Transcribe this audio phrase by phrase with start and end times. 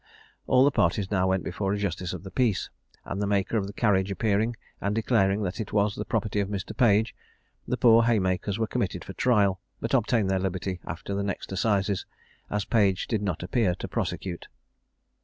[0.47, 2.71] All the parties now went before a justice of the peace;
[3.05, 6.49] and the maker of the carriage appearing, and declaring that it was the property of
[6.49, 6.75] Mr.
[6.75, 7.13] Page,
[7.67, 12.07] the poor haymakers were committed for trial; but obtained their liberty after the next assizes,
[12.49, 14.47] as Page did not appear to prosecute.